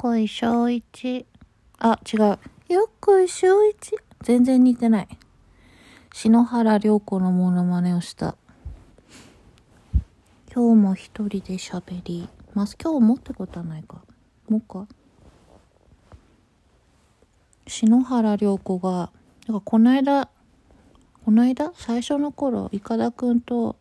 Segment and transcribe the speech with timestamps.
[0.00, 1.26] こいしょういち。
[1.80, 2.20] あ、違う。
[2.72, 3.96] よっこいしょういち。
[4.22, 5.08] 全然似てない。
[6.14, 8.36] 篠原涼子のモノマネをした。
[10.54, 12.76] 今日も一人で喋ります。
[12.80, 14.00] 今日もってことはないか。
[14.48, 14.86] もうか。
[17.66, 19.10] 篠原涼子が、
[19.48, 20.30] なんかこの間、
[21.24, 21.72] この間？
[21.74, 23.74] 最初の頃、いかだくんと、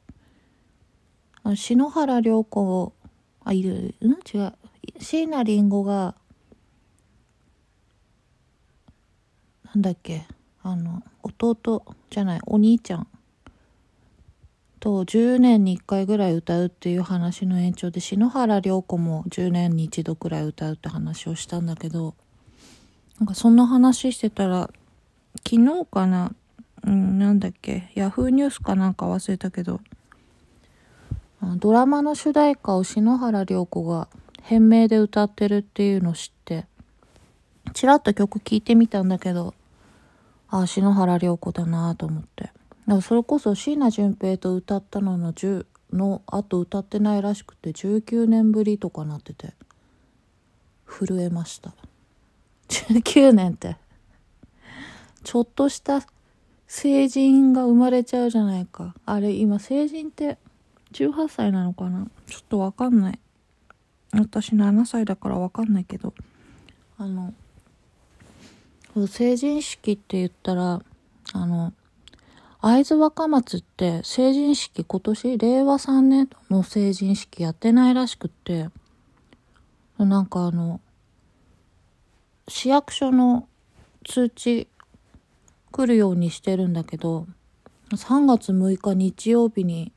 [1.56, 2.92] 篠原涼子
[3.44, 4.14] あ、いる、うん？
[4.14, 4.54] 違う。
[5.00, 6.16] 椎名林檎が、
[9.66, 10.26] なんだっけ、
[10.64, 13.08] あの、弟じゃない、お兄ちゃん
[14.80, 22.16] と10年に1回ぐらい歌うっていう話の延長で、篠原涼子も10年に1度くらい歌うって話をしたんだけど、
[23.20, 24.70] なんかそんな話してたら、
[25.48, 26.34] 昨日かな、
[26.86, 29.82] うん、なんだっけ、ヤフーニュースかなんか忘れたけど、
[31.58, 34.08] ドラマの主題歌を篠原涼子が
[34.50, 36.68] 変名で歌ってるっていうの知って、
[37.74, 39.54] ちらっと曲聴いてみたんだけど、
[40.48, 42.44] ああ、篠原涼子だなと思って。
[42.44, 42.54] だか
[42.88, 49.54] らそれこそ椎名淳平と歌ったのの10の後歌ってないらしくて19年ぶりとかなってて、
[50.88, 51.74] 震えました。
[52.70, 53.76] 19年って。
[55.26, 56.08] ちょっとした
[56.68, 58.96] 成人が生まれちゃうじゃないか。
[59.06, 60.38] あれ、今成人って
[60.94, 62.08] 18歳なのかな？
[62.28, 63.20] ちょっとわかんない。
[64.20, 66.14] 私7歳だからわかんないけど。
[66.98, 67.34] あの、
[69.08, 70.82] 成人式って言ったら、
[71.34, 71.74] あの、
[72.60, 78.70] 会津若松って成人式今年令和3年の成人式やってないらしくって、
[80.00, 80.82] なんかあの、
[82.48, 83.48] 市役所の
[84.06, 84.68] 通知
[85.72, 87.28] 来るようにしてるんだけど、
[87.92, 89.94] 3月6日日曜日に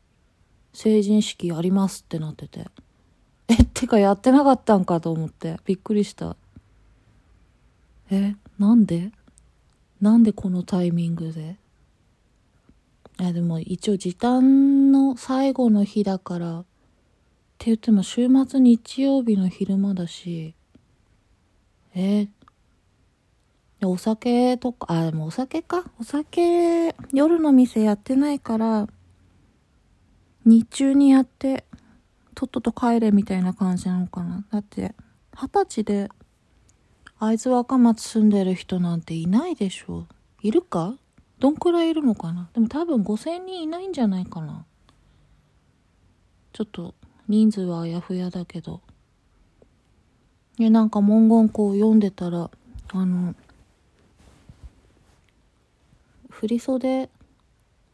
[0.75, 2.67] 成人式ありますってなってて。
[3.51, 5.59] え、てかやってなかったんかと思って。
[5.65, 6.37] びっくりした。
[8.09, 9.11] え、なんで？
[10.01, 11.57] なんでこのタイミングで？
[13.21, 16.65] え、でも一応時短の最後の日だから、っ
[17.59, 20.55] て言っても週末日曜日の昼間だし、
[21.95, 22.29] え？
[23.83, 25.91] お酒とか、あ、でもお酒か。
[25.99, 28.87] お酒、夜の店やってないから、
[30.45, 31.65] 日中にやって、
[32.41, 34.47] とっとと帰れみたいな感じなのかな。
[34.51, 34.95] だって、
[35.35, 36.09] 二十歳で、
[37.19, 40.07] 会津若松住んでる人なんていないでしょ。
[40.41, 40.95] いるか？
[41.39, 42.49] どんくらいいるのかな？
[42.55, 44.65] でも多分5000人いないんじゃないかな。
[46.55, 46.95] ちょっと、
[47.29, 48.81] 人数はあやふやだけど。
[50.57, 52.51] で、なんか文言こう読んでたら、
[52.95, 53.35] あの、
[56.31, 57.11] 振袖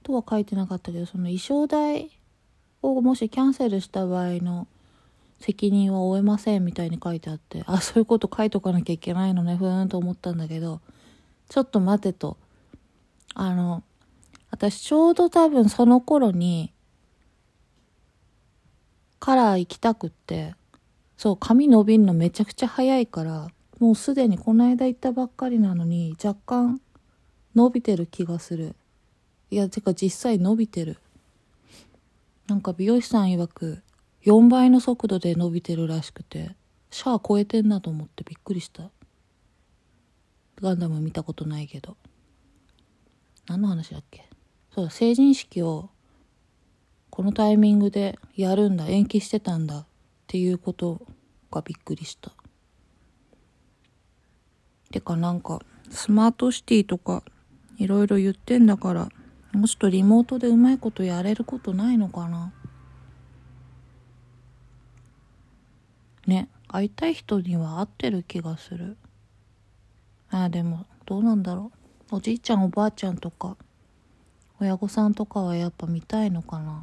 [0.04, 2.15] とは書いてなかったけど、その衣装代
[2.92, 4.66] をもしキャンセルした場合の
[5.40, 10.80] 責任は負えませんみたいに書いてあって、あ、そういうこと書いとかなきゃいけないのね、ふーんと思ったんだけど、
[11.48, 12.36] ちょっと待てと。
[13.34, 13.82] あの、
[14.50, 16.72] 私ちょうど多分その頃に、
[19.18, 20.54] カラー行きたくって、
[21.16, 23.48] そう、髪伸びんのめちゃくちゃ早いから、
[23.78, 26.80] もうすでにこの間行ったばっかりなのに、若干
[27.54, 28.74] 伸びてる気がする。
[29.50, 30.98] いや、てか実際伸びてる。
[32.46, 33.82] なんか美容師さん曰く、
[34.24, 36.54] 4倍の速度で伸びてるらしくて、
[36.90, 38.90] シャア超えてんなと思ってびっくりした。
[40.60, 41.96] ガンダム見たことないけど。
[43.48, 44.28] 何の話だっけ？
[44.74, 45.90] そうだ、成人式を
[47.10, 49.86] このタイミングでやるんだ、延期してたんだっ
[50.26, 51.00] ていうこと
[51.50, 52.32] がびっくりした。
[54.92, 57.22] てかなんか、スマートシティとか
[57.78, 59.08] いろいろ言ってんだから、
[59.56, 62.52] もうちょっとリモートでうまいことやれることないのかな？
[66.26, 68.98] ね、会いたい人には会ってる気がする。
[70.30, 71.72] ああ、でも、どうなんだろ
[72.12, 72.16] う？
[72.16, 73.56] おじいちゃんおばあちゃんとか、
[74.60, 76.82] 親御さんとかはやっぱ見たいのかな？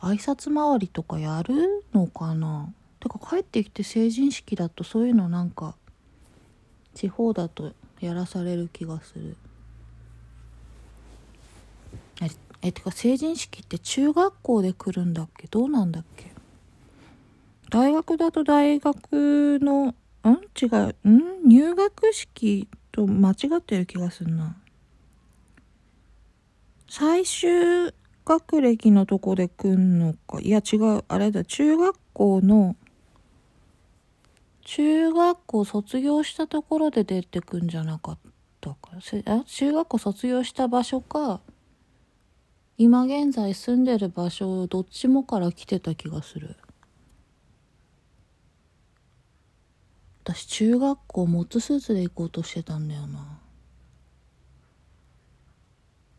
[0.00, 2.72] 挨拶回りとかやるのかな？
[2.98, 5.76] てか帰ってきて成人式だとそういうのなんか
[6.94, 9.36] 地方だとやらされる気がする
[12.66, 15.46] えてか成人式って中学校で来るんだっけ？
[15.48, 16.32] どうなんだっけ？
[17.70, 19.94] 大学だと大学のん？
[20.60, 21.08] 違う。
[21.08, 21.46] ん？
[21.46, 24.56] 入学式と間違ってる気がするな。
[26.88, 27.92] 最終
[28.24, 30.40] 学歴のとこで来んのか？
[30.40, 31.04] いや違う。
[31.06, 31.44] あれだ。
[31.44, 32.76] 中学校の
[34.62, 38.18] 中学校卒業したところで出てくんじゃなかっ
[38.62, 38.76] たか？
[39.26, 39.44] あ？
[39.44, 41.42] 中学校卒業した場所か。
[42.76, 46.56] 今現在住んでる場所どっちもから来てた気がする。
[50.24, 53.38] 私中学校モッツスーツで行こうとしてたんだよな。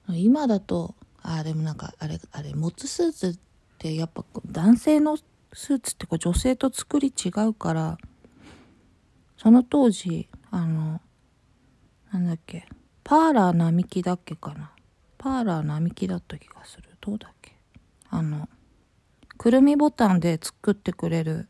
[0.10, 3.38] 今だとあでもなんかあれあれモッツスーツっ
[3.80, 7.98] てやっぱ男性のスーツってこう女性と作り違うから
[9.38, 11.02] その当時あの
[12.14, 12.68] なんだっけ
[13.04, 14.75] パーラー並木だっけかな。
[15.26, 16.88] パーラー並木だった気がする。
[17.02, 17.56] どうだっけ？
[18.12, 18.48] あの
[19.40, 21.48] くるみボタンで作ってくれる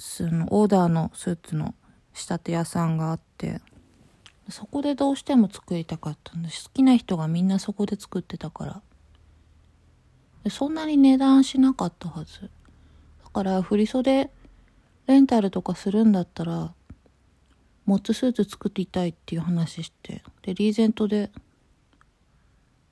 [0.00, 1.76] そのオーダーのスーツの
[2.12, 3.60] 仕立て屋さんがあって
[4.48, 6.64] そこでどうしても作りたかったんです。
[6.64, 8.82] 好きな人がみんなそこで作ってたから。
[10.42, 12.50] でそんなに値段しなかったはず。
[13.22, 14.28] だから振袖
[15.06, 16.74] レンタルとかするんだったら
[17.86, 21.30] モッツスーツ作りたいっていう話してでリーゼントで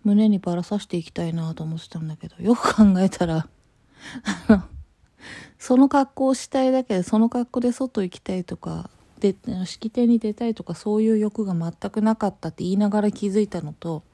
[0.07, 3.49] 胸にばらさしていきたいなと思ってたんだけどよく考えたら
[4.49, 4.63] あの
[5.59, 8.89] その格好をしたいだけでその格好で外行きたいとか
[9.19, 14.05] で式典に出たいとかそういう欲が全くなかったって言いながら気づいたのと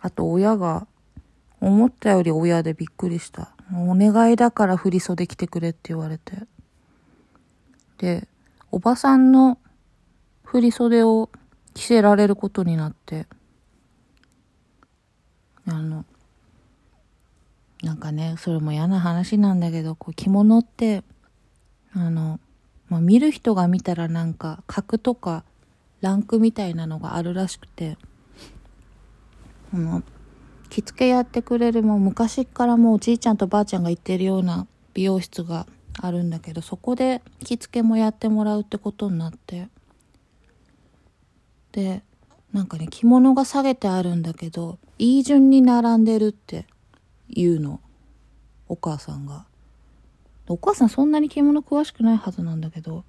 [0.00, 0.86] あと親が
[1.60, 3.52] 思ったより親でびっくりした。
[3.74, 6.46] お願いだから振り袖着てくれって言われて。
[7.98, 8.28] で
[8.70, 9.58] おばさんの
[10.44, 11.28] 振り袖を
[11.74, 13.26] 着せられることになって。
[15.66, 16.04] あの
[17.82, 21.02] なんかねそれも嫌な話なんだけどこう着物って
[21.92, 22.38] あの
[22.90, 25.44] まあ、見る人が見たらなんか格とか
[26.00, 27.96] ランクみたいなのがあるらしくて
[29.72, 30.02] あの
[30.68, 35.66] 着付けやってくれるもう昔からもうおじいちゃんとばあちゃんが行ってるような美容室が
[36.00, 39.68] あるんだけどそこで着付けもやってもらうってことになって
[41.72, 42.02] で
[42.52, 46.66] なんかね着物が下げてあるんだけどいい順に並んでるって
[47.28, 47.80] 言うの
[48.68, 49.46] お母さんが。
[50.48, 53.04] お母さんそんなに着物詳しくないはずなんだけど、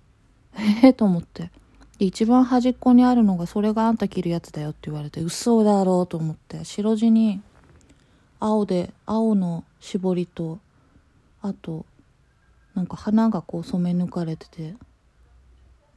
[0.83, 1.49] ええと思って。
[1.97, 7.41] 一番端っこにあるのが、それがあんた着るやつだよって言われて、嘘だろうと思って、白地に、
[8.39, 10.59] 青で、青の絞りと、
[11.41, 11.85] あと、
[12.75, 14.75] なんか花がこう染め抜かれてて、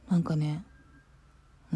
[0.09, 0.63] なんかね、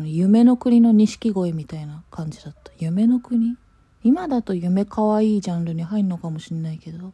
[0.07, 2.72] 夢の国の錦鯉みたいな感じだった。
[2.78, 3.57] 夢の国？
[4.04, 7.12] 今だと夢かわいいジャンルに入んのかもしんないけど、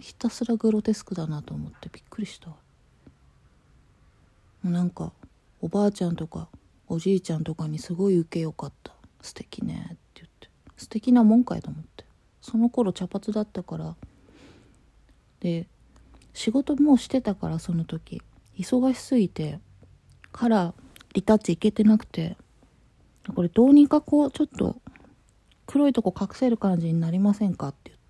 [0.00, 2.48] ひたすらグロテスクだなと思ってびっくりした。
[4.62, 5.12] なんか
[5.60, 6.48] おばあちゃんとか
[6.88, 8.92] おじいちゃんとかにすごい受けよかった。
[9.20, 9.86] 素敵ね。
[9.92, 10.48] って言って。
[10.76, 12.04] 素敵なもんかいと思って。
[12.40, 13.96] その頃茶髪だったから。
[15.40, 15.66] で
[16.32, 18.22] 仕事もうしてたからその時。
[18.58, 19.58] 忙しすぎて
[20.32, 20.83] カラー
[21.14, 22.36] リタッチいけてなくて
[23.34, 24.76] これどうにかこうちょっと
[25.66, 28.04] 黒いとこ隠せる感じになりませんかって言って。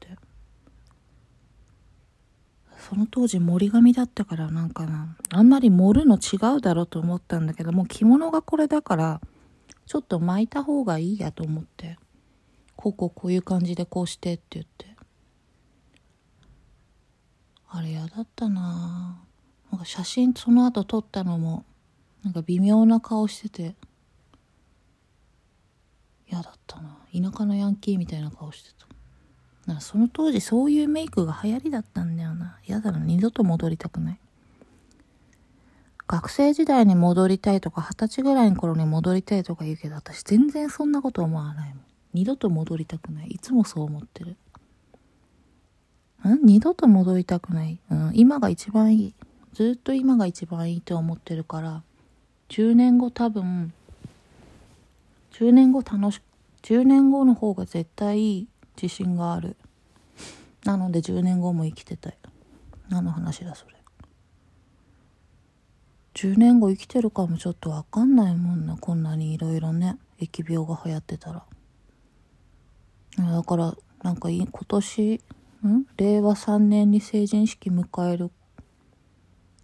[2.79, 9.21] その当時森髪だったからなんかなあんまり盛るの違うだろうと思ったんだけどもう着物がこれだから
[9.87, 11.97] ちょっと巻いた方がいいやと思って
[12.77, 14.95] こうこうこういう感じでこうしてって言って。
[17.77, 19.21] あれ嫌だったな
[19.73, 21.65] なんか写真その後撮ったのも
[22.25, 23.75] なんか微妙な顔してて
[26.29, 28.71] 嫌だったな田舎のヤンキーみたいな顔して
[29.67, 32.59] たなその当時そういうメイクが流行りだったんだよな。
[32.67, 34.19] 嫌だな、二度と戻りたくない。
[36.07, 41.85] 学生時代に戻りたいとか、二十歳ぐらいの頃に戻りたいとか言うけど、私全然そんなこと思わないもん。
[42.13, 43.29] 二度と戻りたくない。
[43.29, 44.37] いつもそう思ってる。
[46.29, 46.45] ん？
[46.45, 47.81] 二度と戻りたくない。
[47.91, 49.15] うん、今が一番いい。
[49.55, 51.83] ずっと今が一番いいと思ってるから、
[52.49, 53.73] 10年後多分、
[55.33, 56.21] 10年後楽し、
[56.63, 58.49] 10年後の方が絶対いい
[58.81, 59.57] 自信がある。
[60.65, 62.19] なので10年後も生きてたい。
[62.89, 63.75] 何の話だそれ。
[66.15, 71.45] 10年後生きてるかもちょっと分かんないもんなこんなにいろいろね疫病が流行ってたら。
[73.19, 75.21] だからなんか今年
[75.67, 75.85] ん？
[75.97, 78.31] 令和3年に成人式迎える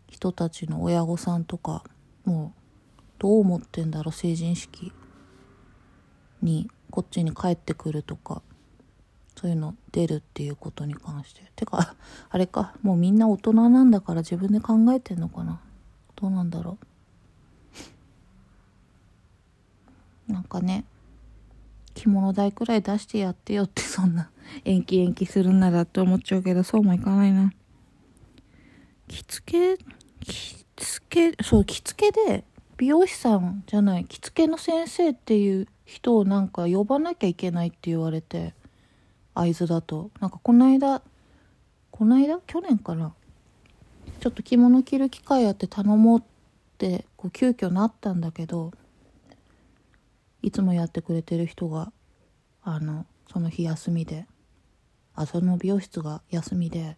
[0.08, 1.84] 人たちの親御さんとか
[2.24, 2.59] もう
[3.20, 4.92] どう思ってんだろう成人式。
[6.42, 8.42] にこっちに帰ってくるとか。
[9.36, 11.42] そういうの出るっていうことに関して。
[11.54, 11.94] てか
[12.30, 12.74] あれか。
[12.82, 15.60] もうみんな大人なんだから自分で考えてんのかな。
[16.16, 16.78] どうなんだろ
[20.28, 20.32] う。
[20.32, 20.84] なんかね
[21.94, 24.30] 着物代くらい出してやってよってそんな
[24.64, 27.52] 延期延期するならって思っちゃうけどそうもいかないな。
[29.08, 29.84] 着付け
[30.20, 32.44] 着付けそう着付けで
[32.80, 38.54] 美容師さんじゃない着付けの先生っていう人をなんか呼ばなきゃいけないって言われて
[39.34, 40.10] 会津だと。
[40.18, 41.02] なんかこの間
[41.90, 42.40] この間？
[42.46, 43.12] 去年かな？
[44.20, 46.22] ちょっと着物着る機会あって頼もうっ
[46.78, 48.72] てこう急遽なったんだけど
[50.40, 51.92] いつもやってくれてる人が
[52.62, 54.26] あのその日休みで
[55.14, 56.96] あその美容室が休みで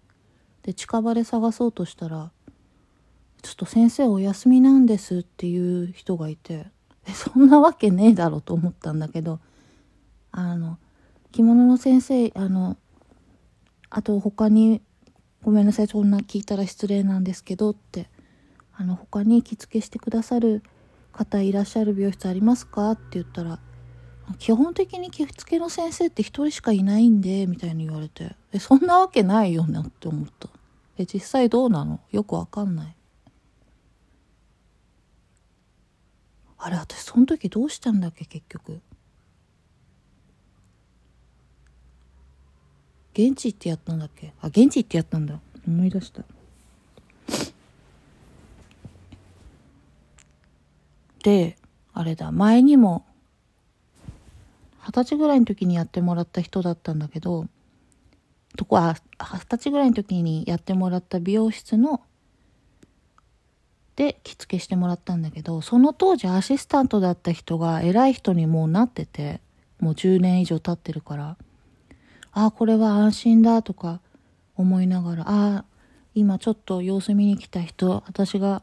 [0.63, 2.31] で近場で探そうとしたら
[3.43, 6.67] 「ちょっと先生お休みなんです」っていう人がいて
[7.13, 9.41] そんなわけねえだろと思ったんだけど
[10.31, 10.79] あの
[11.33, 12.77] 着物の先生あの
[13.91, 14.81] あと他に
[15.43, 18.09] ごめんなさいそんな聞いたら失礼なんですけどって
[18.75, 20.63] あの他に着付けしてくださる
[21.13, 22.93] 方いらっしゃる美容室ありますか？
[22.93, 23.59] って言ったら
[24.39, 30.49] 基本的に着付けの先生って一人しかいないんでみたいに言われてそんなわけないよなって思った
[30.97, 32.01] え実際どうなの？
[32.13, 32.97] よくわかんない。
[36.65, 38.81] あれ私その時どうしたんだっけ結局。
[43.15, 44.33] 現地行ってやったんだっけ？
[44.41, 45.41] あ現地行ってやったんだ。
[45.67, 46.23] 思い出した。
[51.25, 51.59] で
[51.93, 52.31] あれだ。
[52.31, 53.05] 前にも
[54.87, 57.47] 二十歳ぐらいの時にやってもらった人だったんだけど
[58.57, 62.03] とこは二十歳ぐらいの時にやってもらった美容室の
[63.97, 69.41] で着付けしてもらったんだけどその当時アシスタントだった人が偉い人にもうなってて
[69.81, 71.37] もう10年以上経ってるから
[72.33, 74.01] ああこれは安心だとか
[74.57, 75.65] 思いながらああ
[76.15, 78.63] 今ちょっと様子見に来た人私が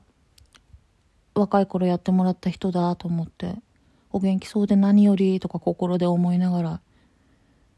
[1.35, 3.55] 若い頃やってもらった人だと思って
[4.11, 6.81] お元気そうで何よりとか心で思いながら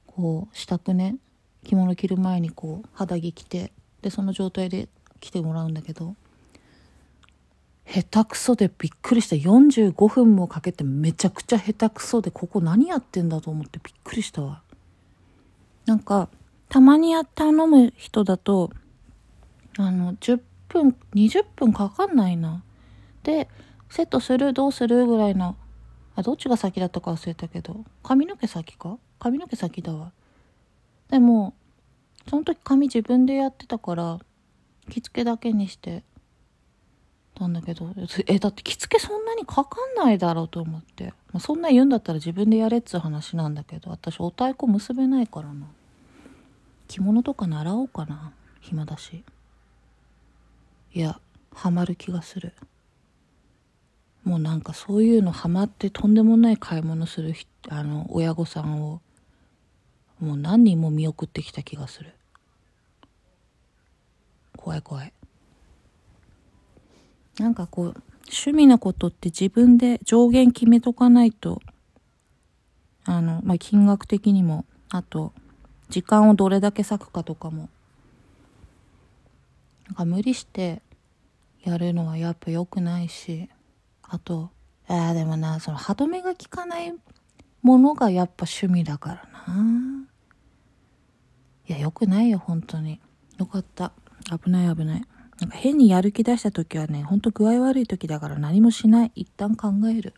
[0.08, 1.17] こう支度ね
[1.63, 4.88] 着物着る前にこう肌着着てでその状態で
[5.20, 6.15] 来てもらうんだけど
[7.93, 14.62] 下手くそでびっくりした45分もかけてめちゃくちゃ下手くそでここ何やってんだと思ってびっくりしたわ。
[15.86, 16.29] なんか
[16.69, 18.71] たまにや頼む人だと
[19.77, 22.63] あの10分20分かかんないな。
[23.24, 23.50] で
[23.89, 25.57] セットするどうするぐらいの
[26.15, 27.83] あどっちが先だったか忘れたけど。
[28.03, 28.98] 髪の毛先か？
[29.19, 30.13] 髪の毛先だわ。
[31.10, 31.53] でも
[32.29, 34.19] その時髪自分でやってたから
[34.89, 36.03] 着付けだけにして
[37.41, 37.89] たんだけど
[38.27, 45.65] えだって着付けそんなにかかんないだろうと思って、まあ、そんな言うんだったら自分でやれっつう話なんだけど私お太鼓結べないからな。
[46.88, 49.24] 着物とか習おうかな暇だし。
[50.93, 51.19] いや
[51.53, 52.53] ハマる気がする。
[54.24, 57.33] もうなんかそういうのハマってとんでもない買い物する
[57.69, 59.01] あの親御さんを
[60.19, 62.13] もう何人も見送ってきた気がする。
[64.55, 65.12] 怖い怖い。
[67.41, 67.86] なんかこう
[68.27, 71.60] 趣味のことって自分で上限決めとかないと
[73.03, 75.33] あの、まあ、金額的にもあと
[75.89, 77.69] 時間をどれだけ割くかとかも
[79.88, 80.83] なんか無理して
[81.63, 83.50] やるのはやっぱ良くないし
[84.03, 84.51] あと
[84.88, 86.93] ああでもなその歯止めが効かない
[87.63, 89.10] ものがやっぱ趣味だか
[89.45, 90.07] らな。
[91.67, 93.00] いや良くないよ本当に。
[93.38, 93.93] よかった。
[94.43, 95.03] 危ない危ない。
[95.41, 99.12] なんか変にやる気出した時はねほんと具合悪い時だから何もしない。
[99.15, 100.13] 一旦考える。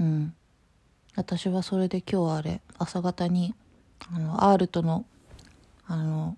[0.00, 0.34] うん。
[1.14, 3.54] 私はそれで今日あれ朝方に
[4.12, 5.04] あのアールトの
[5.86, 6.36] あの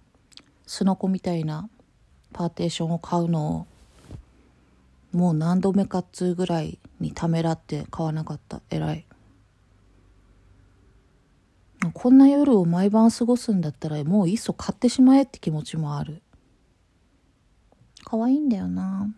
[0.66, 1.70] すのこみたいな
[2.32, 3.66] パーテーションを買うのを
[5.12, 8.60] もう何度目かっつうぐらいにためらって買わなかった。
[8.70, 9.06] 偉い。
[11.94, 16.22] こんな夜を毎晩過ごすんだったらもういっそ買ってしまえって気持ちもある。
[18.08, 19.12] 可愛いんだよな。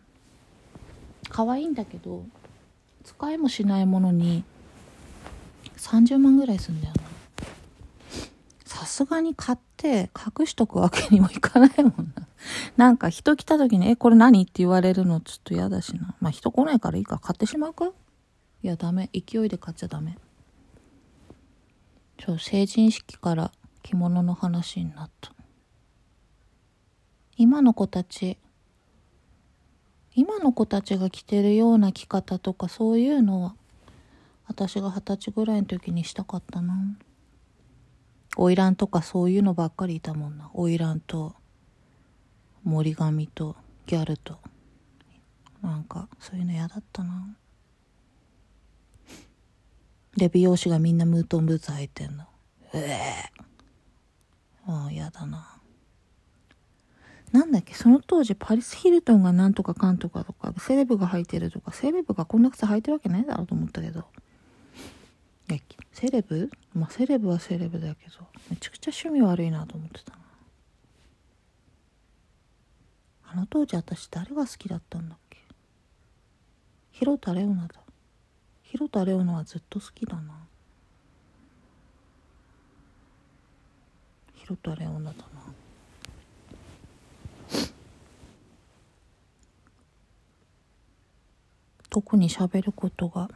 [1.28, 2.24] 可愛いんだけど
[3.04, 4.44] 使いもしないものに
[5.76, 7.02] 30万ぐらいすんだよな。
[8.64, 12.26] さすがに買って隠しとくわけにもいかないもんな。
[12.78, 16.14] なんか人来た時に「えこれ何?」って言われるのちょっと嫌だしな。
[16.20, 17.18] まあ人来ないからいいか。
[17.18, 17.92] 買ってしまうか？
[18.62, 19.10] いやダメ。
[19.12, 20.16] 勢いで買っちゃダメ。
[22.16, 23.52] ちょ成人式から
[23.82, 25.34] 着物の話になった。
[27.36, 28.38] 今の子たち
[30.18, 33.54] 今の子たちが着てるような着方とかそういうのは
[34.48, 36.74] 私が二十歳ぐらいの時にしたかったな。
[38.34, 40.50] 花魁とかそういうのばっかりいたもんな。
[40.52, 41.36] 花魁と
[42.64, 43.54] 森神と
[43.86, 44.40] ギャルと。
[45.62, 47.36] なんかそういうの嫌だったな。
[50.16, 52.24] で美容師がみんなムートンブーツ履いてんの。
[52.74, 53.42] ええ
[54.66, 55.57] ああ嫌だな。
[57.32, 64.04] なんだっけ、その当時パリス・ヒルトンがなんとかかんとかとか、セレブが履いてるとか、セレブがこんな靴履いてるわけないだろうと思ったけど。
[65.92, 66.50] セレブ？
[66.74, 68.12] まあ、セレブはセレブだけど、
[68.50, 70.18] めちゃくちゃ趣味悪いなと思ってたな。
[73.32, 75.38] あの当時私誰が好きだったんだっけ？
[76.92, 77.74] 広田レオナだ。
[78.62, 80.34] 広田レオナはずっと好きだな。
[84.34, 85.24] 広田レオナだな。
[91.90, 93.28] 特に喋ることが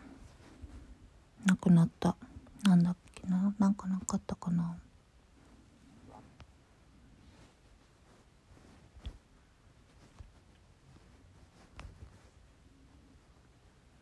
[1.46, 2.16] なくなった。
[2.64, 3.54] なんだっけな。
[3.58, 4.76] なんかなかったかな。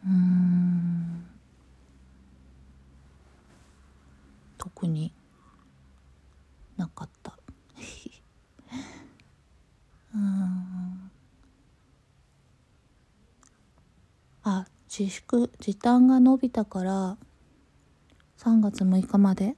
[0.05, 0.61] うん。
[4.81, 5.13] 特に
[6.79, 7.39] なかった
[10.15, 11.11] うん
[14.43, 14.67] あ
[15.01, 17.17] 自粛時短が伸びたから
[18.37, 19.57] 3月6日まで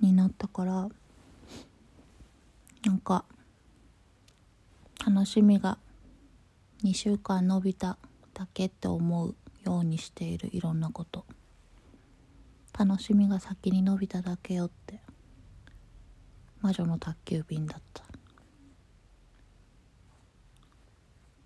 [0.00, 0.88] になったから
[2.86, 3.24] なんか
[5.04, 5.78] 楽しみが
[6.84, 7.98] 2週間伸びた
[8.34, 9.34] だけって思う
[9.64, 11.24] ようにしているいろんなこと。
[12.78, 15.00] 楽しみが先に伸びただけよって。
[16.60, 18.04] 魔女の宅急便だった。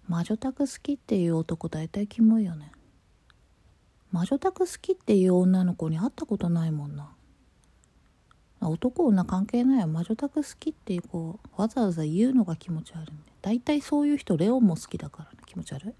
[0.06, 2.72] 魔女宅好きっていう男大体キモいよね。
[4.10, 7.10] 魔女宅好きっていう女の子に会ったことないもんな。
[8.60, 15.38] 男女関係ないわ魔女宅好きっていう子わざわざ言うのが気持ち悪いんで大体そういう人レオンも好きだからね。
[15.46, 15.94] 気持ち悪い。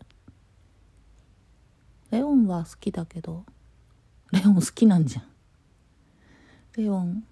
[2.11, 3.45] レオンは好きだけど
[4.33, 5.25] レオン好きなんじゃん。
[6.77, 7.25] レオン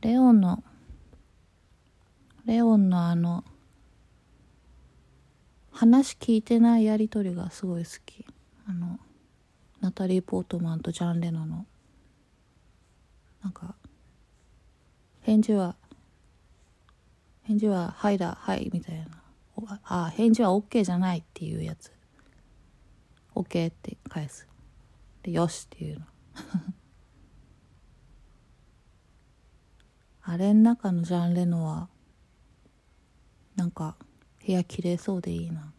[0.00, 0.62] レオンの
[2.46, 3.44] レオンのあの
[5.70, 8.24] 話聞いてないやり取りがすごい好き。
[8.66, 8.98] あの
[9.82, 11.66] ナタリー・ポートマンとジャン・レノの。
[13.42, 13.74] なんか
[15.22, 15.74] 返事は
[17.42, 19.06] 返事は「はいだはい」みたいな。
[19.84, 21.90] あ返事は OK じゃないっていうやつ。
[23.34, 24.46] OK って返す。
[25.24, 26.06] でよしっていうの。
[30.22, 31.88] あれん中のジャン・レノは
[33.56, 33.96] なんか
[34.46, 35.72] 部屋綺麗そうでいいな。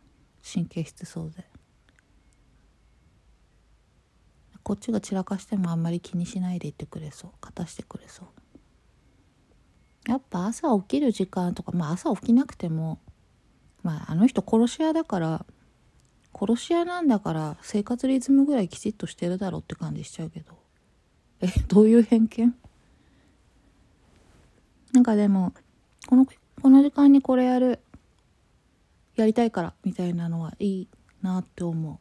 [0.44, 1.53] 神経質そうで。
[4.64, 7.32] こっちが散らかしてもあんまり気にしないでいてくれそう。
[7.42, 8.28] 勝たしてくれそう
[10.10, 13.00] やっぱ朝起きる時間とかまあ朝起きなくても
[13.84, 15.46] まああの人殺し屋だから
[16.34, 20.54] 殺し屋なんだから生活リズムぐらいきちっとしてるだろうって感じしちゃうけど。
[21.42, 22.56] えどういう偏見？
[24.94, 25.54] なんかでも
[26.08, 26.26] この
[26.62, 27.80] この時間にこれやる
[29.16, 30.88] やりたいからみたいなのはいい
[31.22, 31.98] なって思う。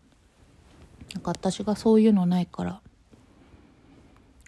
[1.14, 2.80] なんか私がそういうのないから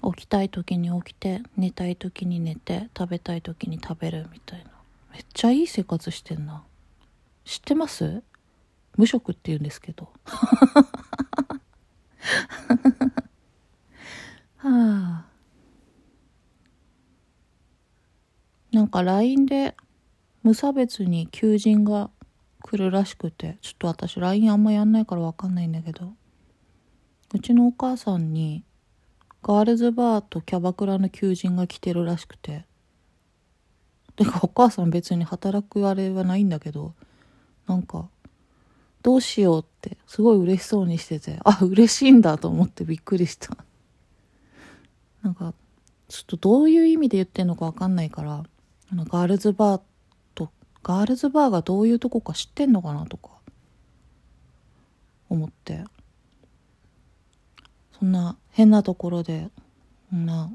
[0.03, 4.71] 起きたい時に起きて寝たい時に寝て食べたい時に食べるみたいな。
[5.13, 6.63] めっちゃいい生活してんな。
[7.45, 8.23] 知ってます？
[8.97, 10.09] 無職って言うんですけど。
[14.57, 15.25] はあ。
[18.73, 19.77] なんか LINE で
[20.43, 22.11] 無差別に求人が
[22.61, 26.13] 来るらしくてちょっと私 LINE あんまやんないから分かんないんだけど。
[27.35, 28.65] うちのお母さんに
[29.43, 32.65] ガールズバーとキャバクラの求人が来てるらしくて。
[34.17, 36.95] てかお母さん別に働くあれはないんだけど
[37.67, 38.09] なんか
[39.03, 43.57] どうしようってすごい嬉しそうにしててあ嬉しいんだと思ってびっくりした。
[45.23, 45.53] なんか
[46.09, 48.45] ちょっとどういう意味で言ってんのか分かんないから
[48.93, 49.83] あのガールズバー
[50.35, 50.51] と
[50.83, 53.31] ガールズバーがどういうとこか知ってんのかなとか
[55.29, 55.85] 思って。
[58.05, 59.49] そんな変なところで
[60.11, 60.53] そんな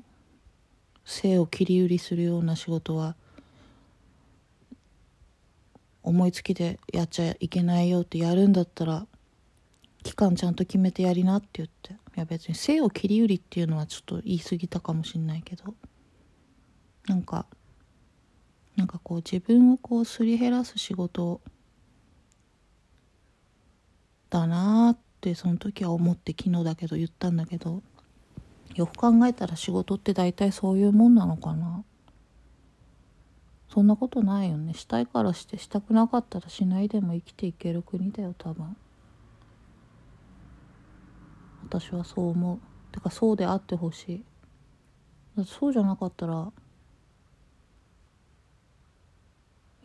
[1.04, 3.16] 性を切り売りするような仕事は
[6.04, 9.08] 思いつきでやっちゃいけないよってやるんだったら
[10.04, 11.94] 期間ちゃんと決めてやりなって言って。
[11.94, 15.74] いや別に性を切り売りっていうのはちょっと言い過ぎたかもしんないけど。
[17.08, 17.48] なんか
[18.76, 21.42] なんかこう自分をこうすり減らす仕事
[24.30, 27.84] だなーってその時は思って昨日だけど言ったんだけど
[28.76, 31.84] よく考えたら仕事って大体そういうもんなのかな。
[33.68, 34.74] そんなことないよね。
[34.74, 38.76] したいからしてしたくなかったらしないでも生きていける国だよ多分。
[41.64, 42.60] 私はそう思う。
[42.92, 44.24] てかそうであってほしい。
[45.36, 46.52] だってそうじゃなかったら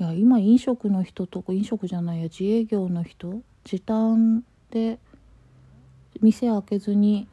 [0.00, 4.98] いや今飲食の人とか飲食じゃないや自営業の人時短で
[6.20, 7.28] 店開けずに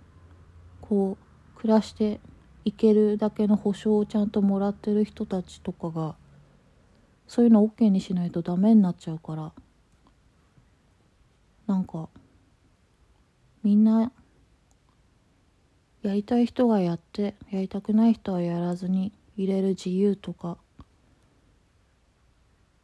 [0.81, 2.19] こう暮らして
[2.65, 6.15] いけるだけの保証をちゃんともらってる人たちとかが
[7.27, 9.51] そういうの OK にしないとダメになっちゃうから
[11.67, 12.09] なんか
[13.63, 14.11] みんな
[16.01, 20.57] やりたい人がやってやりたくない人はやらずに入れる自由とか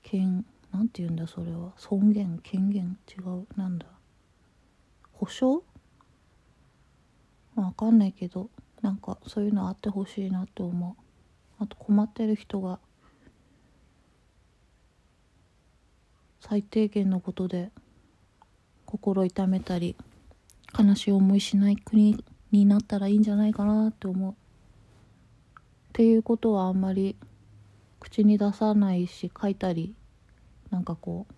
[0.03, 1.73] 権なんて言うんだそれは。
[1.77, 3.47] 尊厳権限違う。
[3.55, 3.87] なんだ。
[5.11, 5.63] 保証？
[7.61, 8.49] わかんないけど
[8.81, 11.03] なんかそういうのあってほしいなって思う。
[11.59, 12.79] あと困ってる人が
[16.39, 17.71] 最低限のことで
[18.85, 19.95] 心痛めたり
[20.77, 24.31] 悲しい思いしない国になったらいいんじゃないかなって思う。
[24.31, 24.35] っ
[25.93, 27.15] ていうことはあんまり
[27.99, 29.95] 口に出さないし書いたり
[30.69, 31.33] なんかこう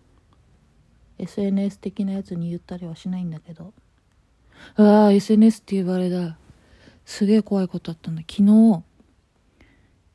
[1.24, 3.74] SNS 的なやつに言ったりはしないんだけど。
[4.76, 6.38] ああ SNS って言われだ。
[7.06, 8.22] すげえ怖いことあったんだ。
[8.22, 8.84] 昨日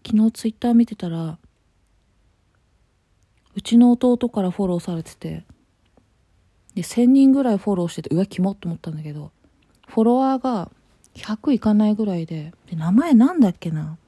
[0.07, 1.39] 昨日ツイッター見てたら
[3.57, 5.45] うちの弟からフォローされてて
[6.75, 9.33] で1000人ぐらいフォローしててうわキモっと思ったんだけど
[9.89, 10.71] フォロワーが
[11.15, 13.99] 100いかないぐらいでで名前なんだっけな。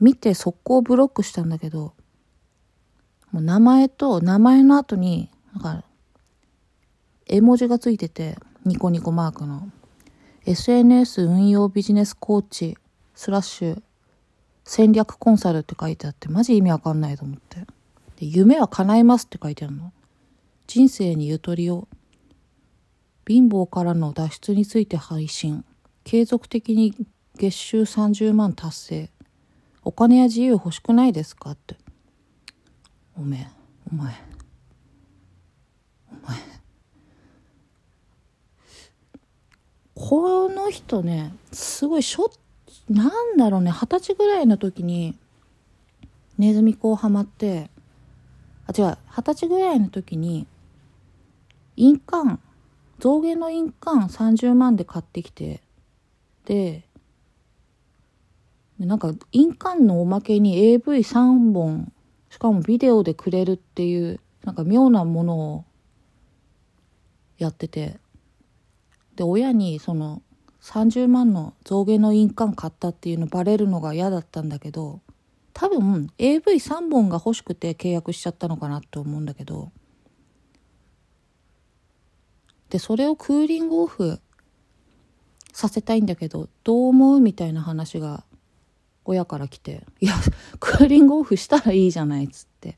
[0.00, 1.94] 見て速攻ブロックしたんだけど
[3.30, 5.84] もう名前と名前の後になんか
[7.26, 9.68] 絵文字がついててニコニコマークの。
[10.44, 12.76] SNS 運用ビジネスコーチ
[13.14, 13.82] スラッシュ
[14.64, 17.60] 戦略コンサルって書いてあってマジ意味わかんないと思って。
[18.16, 19.92] で夢は叶えますって書いてあるの。
[20.66, 21.88] 人生にゆとりを
[23.26, 25.64] 貧乏からの脱出について配信。
[26.04, 26.94] 継続的に
[27.36, 29.10] 月収30万達成。
[29.84, 31.76] お金や自由欲しくないですかって。
[33.16, 33.46] おめえ
[33.92, 34.31] お前。
[40.04, 42.28] この人ねすごいしょ
[42.90, 45.16] なんだろうね二十歳ぐらいの時に
[46.38, 47.70] ネズミ講ハマって
[48.66, 50.48] あ違う二十歳ぐらいの時に
[51.76, 52.40] 印鑑
[52.98, 55.62] 象牙の印鑑30万で買ってきて
[56.46, 56.82] で
[58.80, 61.92] なんか印鑑のおまけに AV3 本
[62.28, 65.64] しかもビデオでくれるっていうなんか妙なものを
[67.38, 68.01] やってて。
[69.22, 70.20] で親にその
[70.62, 75.00] 30万の象牙の印鑑買ったっていうのバレるのが嫌だったんだけど
[75.52, 79.70] 多分 AV3 本が欲しくて契約しちゃったのかなって思うんだけど。
[82.70, 84.18] でそれをクーリングオフ
[85.52, 88.24] させたいんだけどどう思うみたいな話が
[89.04, 90.14] 親から来て「いや
[90.58, 92.76] クーリングオフしたらいいじゃない」っつって。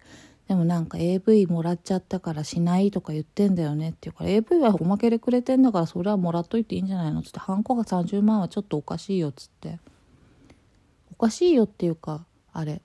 [0.48, 7.20] でもなんか AV もらっちゃったからしないとか言ってんだよねって言うから AV はおまけでくれてんだからそれはもらっといていいんじゃないの？
[7.20, 9.78] っつってハンコが30万はちょっとおかしいよっつって。
[11.12, 12.83] おかしいよっていうかあれ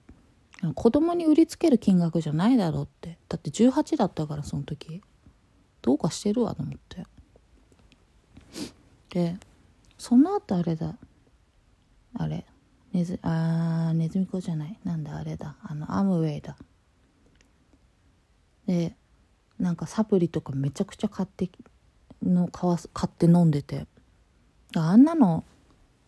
[0.75, 3.17] 子供に売りつける金額じゃないだろうって。
[3.27, 5.01] だって18だったからその時。
[5.81, 7.05] どうかしてるわと思って。
[9.09, 9.35] で
[9.97, 10.95] その後あれだ。
[12.17, 12.45] あれ
[12.93, 14.79] ネズあネズミ子じゃない？
[14.85, 15.57] なんだあれだ。
[15.61, 16.55] あのアムウェイだ。
[18.69, 18.95] で
[19.59, 21.49] なんかサプリとかめちゃくちゃ買って
[22.21, 23.87] の買わ買って飲んでて。
[24.75, 25.43] あんなの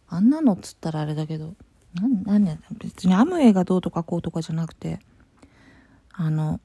[0.07, 1.55] あんなのっつったらあれだけど
[1.95, 4.99] なんなん別にアムウェイがどうとかこうとかじゃなくて
[6.13, 6.59] あの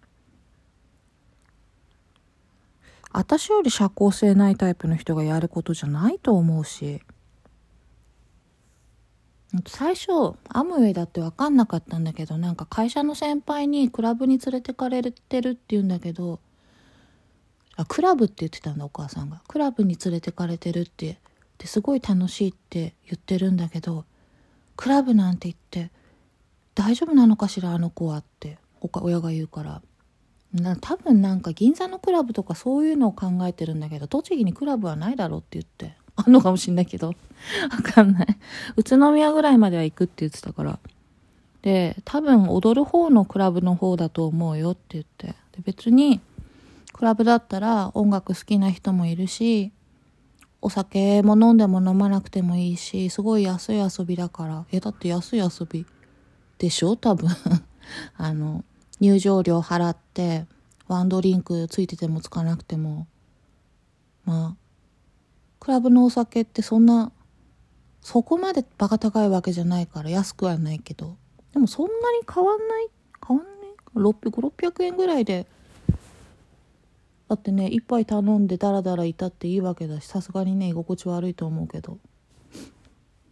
[3.12, 7.00] 私より社交性ないタイプの人がやることじゃないと思うし。
[9.66, 16.40] 最初アムウェイだって分かんなかったんだけどなんか会社の先輩にクラブに連れてかれてるって言うんだけど
[17.76, 19.42] あクラブって言ってたんだお母さんが。
[19.46, 21.18] クラブに連れてかれてるって
[21.58, 24.04] ですごい楽しいって言ってるんだけど
[24.76, 25.90] クラブなんて言って
[26.74, 29.82] 大丈夫なのかしらあの子はって親が言うから。
[30.54, 35.96] な多分なんか銀座のクラブとかそういうのを考えてるんだけど栃木にクラブはないだろうって言って。
[36.16, 37.08] あんのかもしんないけど。
[37.08, 37.14] わ
[37.82, 38.26] かんない。
[38.76, 40.78] 宇都宮ぐらいまでは行くって言ってたから。
[41.62, 45.28] で多分踊る方のクラブの方だと思うよって言って。
[45.28, 46.20] で別に
[46.92, 49.72] クラブだったら音楽好きな人もいるし
[50.62, 54.64] お酒も飲んでも飲まなくてもいいしすごい安い遊びだから。
[54.72, 55.84] えだって安い遊び。
[56.58, 56.96] でしょ？
[56.96, 57.28] 多分。
[58.16, 58.64] あの
[59.00, 60.46] 入場料払って
[60.88, 63.06] ワンドリンクついててもつかなくても。
[64.24, 64.65] まあ
[65.66, 67.10] クラブのお酒ってそんな
[68.00, 71.16] そこまでバカ高いわけじゃないから安くはないけど
[71.52, 72.88] でもそんなに変わんない
[73.26, 73.54] 変わんない
[73.96, 75.44] ？5 6 0 0円ぐらいで
[77.28, 81.98] だってね一杯頼んでダラダラいたっていいわけだしさすがにね居心地悪いと思うけど。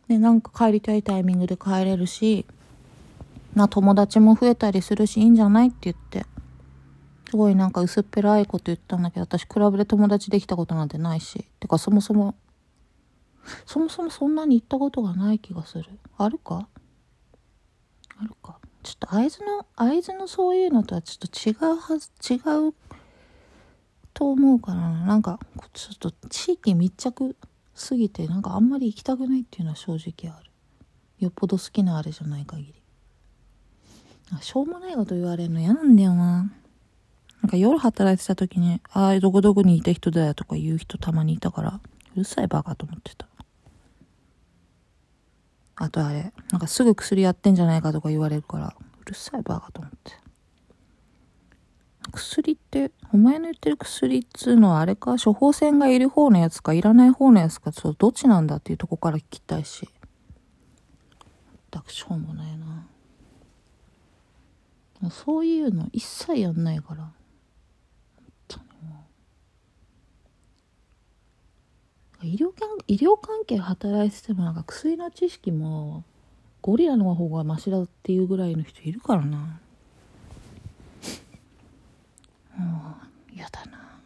[0.08, 2.44] でなんか帰りたいタイミングで帰れるし
[3.54, 5.68] な友達も増えたりするしいいんじゃない？
[5.68, 6.26] って言って。
[7.34, 11.44] すごいなんか薄っぺらいこと言ったんだけど私クラブで友達できたことなんてないし。
[11.58, 12.36] てかそもそも
[13.66, 15.84] そもそもそんなに行ったことがない気がする。
[16.16, 16.68] あるか？
[18.16, 18.60] あるか？
[18.84, 22.36] ちょっと会津の会津のそういうのとはちょっと違うはず違
[22.68, 22.72] う
[24.12, 25.04] と思うからな。
[25.04, 25.40] なんか
[25.72, 27.34] ちょっと地域密着
[27.74, 30.52] すぎてなんかあんまり行きたくないっていうのは正直ある。
[31.18, 32.74] よっぽど好きなあれじゃない限り。
[34.40, 36.52] しょうもないこと言われるの嫌なんだよな。
[37.44, 41.78] なんか夜働いてた時に「ああどこどこにいた人だよ」とか言う人たまにいたから
[42.14, 43.28] うるさいバカと思ってた。
[45.76, 50.12] あとあれなんかすぐ薬やってんじゃないかとか言われるからうるさいバカと思って。
[52.12, 59.86] 薬ってお前の言ってる薬っつうのはあれか処方箋がいる方のやつかいらない方のやつかちょっとどっちなんだっていうとこから聞きたいし。
[61.70, 62.86] 全くしょうもないな。
[65.10, 67.12] そういうの一切やんないから。
[72.26, 76.04] 医療関医療関係働いててもなんか薬の知識も
[76.62, 79.60] ゴリラの方がマシだっていうぐらいの人いるからな。
[82.56, 82.96] も
[83.32, 83.98] う嫌だな。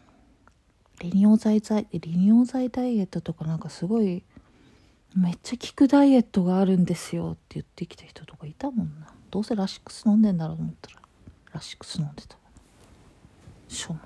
[0.99, 4.23] 利尿剤剤利尿剤ダイエットとかなんかすごい
[5.15, 9.07] めっちゃ効くダイエットがあるんですよって言ってきた人とかいたもんな。
[9.31, 11.01] どうせラシックス飲んでんだろうと思ったら
[11.53, 12.37] ラシックス飲んでた。
[13.69, 13.99] しょうも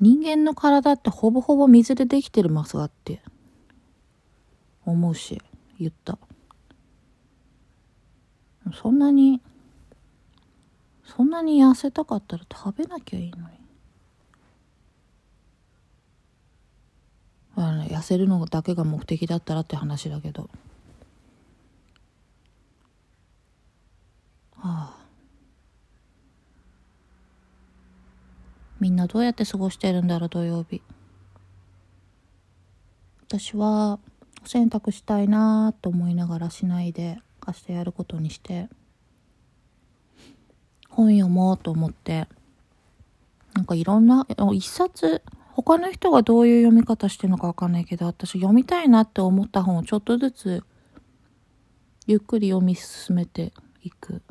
[0.00, 3.22] 人間の体ってほぼほぼ水でできてるますがって。
[4.84, 5.42] 思うし
[5.78, 6.18] 言った。
[8.74, 9.40] そんなに
[11.04, 13.56] そんなに痩せたかったら食べなきゃいいのに。
[17.58, 20.50] あの痩せるのだけが目的だったらって話だけど。
[24.56, 24.95] はあ。
[28.86, 30.80] みんなどうやって過ごしてるんだろう土曜日。
[33.26, 33.98] 私は
[34.44, 38.68] お洗濯したいなと思いながらしないで明日やることにして
[40.88, 42.28] 本読もうと思って
[43.54, 45.20] なんかいろんな一冊
[45.50, 50.62] 他の人がどういう読み方してるのかわかんないけど私読みたいなって思った本をちょっとずつ
[52.06, 54.22] ゆっくり読み進めていく。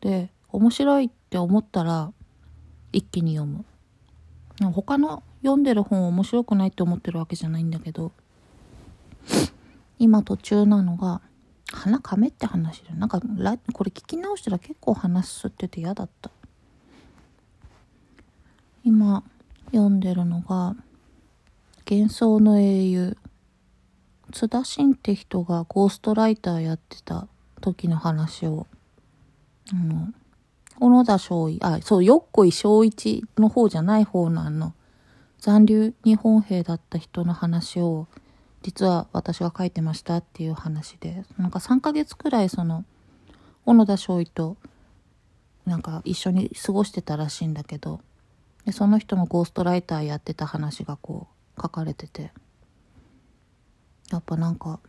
[0.00, 2.12] で面白いって思ったら
[2.90, 3.64] 一気に読む。
[4.70, 8.12] 他の読んでる本面白くないって思ってるわけじゃないんだけど
[9.98, 11.20] 今途中なのが
[11.72, 13.20] 鼻かめって話でなんか
[13.72, 16.30] これ聞き直したら結構話すってて嫌だった。
[18.84, 19.22] 今
[19.66, 20.76] 読んでるのが
[21.88, 23.16] 幻想の英雄。
[24.32, 27.28] 津田慎って人がゴーストライターやってた
[27.60, 28.66] 時の話を、
[29.72, 30.14] うん、
[30.78, 34.74] 小野田昭一、あ、そう、よっこい昭一の方じゃない方のあの、
[35.38, 38.06] 残留日本兵だった人の話を、
[38.62, 42.84] 実は私が書いてましたっていう話で、なんか3ヶ月くらいその、
[43.64, 44.56] 小野田昭一と、
[45.66, 48.00] なんか一緒に過ごしてたらしいんだけど、
[48.64, 52.32] で、その人のゴーストライターやってた話がこう、書かれてて、
[54.10, 54.80] やっぱなんか、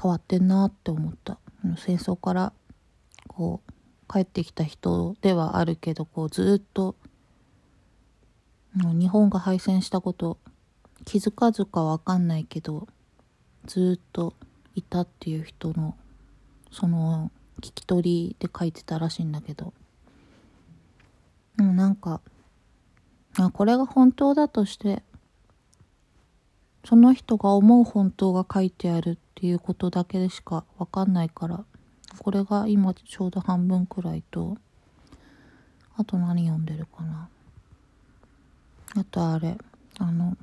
[0.00, 1.38] 変わってんなって思った。
[1.78, 2.52] 戦争から、
[3.28, 3.72] こう、
[4.10, 6.94] 帰ってきた人ではあるけどこうずっと
[8.76, 10.38] 日本が敗戦したこと
[11.04, 12.86] 気づかずかわかんないけど
[13.64, 14.34] ずっと
[14.74, 15.96] いたっていう人の
[16.70, 19.72] その聞き取りで書いてたらしいんだけど。
[21.56, 22.20] でもなんか
[23.38, 25.02] あこれが本当だとして
[26.84, 31.64] その人が思う本当が書いてあるっていうことだけでしかわかんないから
[32.18, 34.56] これが今ちょうど半分くらいと
[35.96, 37.28] あと何読んでるかな。
[38.96, 39.56] あとあれ
[39.98, 40.36] あの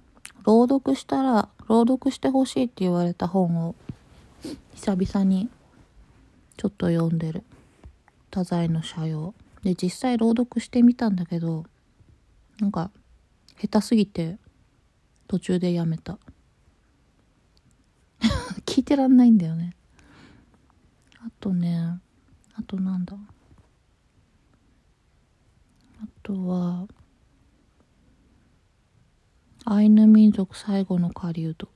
[0.43, 3.75] 朗読したら朗読してほしいって言われた本を
[4.75, 5.49] 久々に
[6.57, 7.43] ちょっと読んでる。
[8.29, 9.33] 太宰の社用。
[9.63, 11.65] で実際朗読してみたんだけど
[12.59, 12.91] なんか
[13.62, 14.38] 下手すぎて
[15.27, 16.17] 途中でやめた。
[18.65, 19.75] 聞いてらんないんだよね。
[21.25, 21.99] あとね
[22.55, 23.15] あとなんだ？
[26.01, 26.88] あとは
[29.65, 31.69] アイヌ民族最後の狩人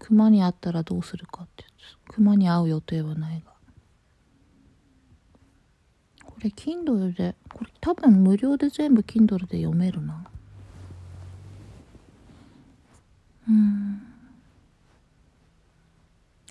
[0.00, 1.68] 熊に会ったらどうするかってや
[2.08, 2.14] つ。
[2.14, 3.52] 熊に会う予定はないが。
[6.24, 10.28] これ Kindle でこれ多分無料で全部 Kindle で読めるな。
[13.48, 14.05] うん。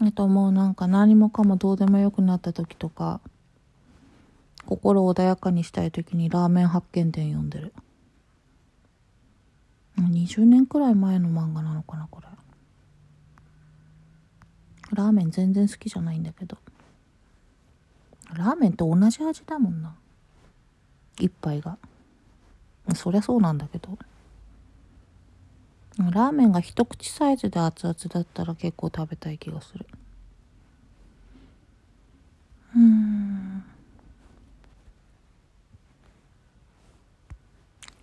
[0.02, 3.22] あともうなんか何もかもどうでもよくなった時とか
[4.66, 7.74] 心穏やかにしたい時にラーメン発見伝読んでる。
[10.00, 12.28] 20年くらい前の漫画なのかなこれ。
[14.94, 16.58] ラーメン全然好きじゃないんだけど。
[18.34, 19.96] ラーメンって同じ味だもんな。
[21.20, 21.78] 一杯が。
[22.94, 23.98] そりゃそうなんだけど。
[25.98, 29.86] ラーメンが一口サイズで熱々だったら結構食べたい気がする。
[32.76, 33.64] うん。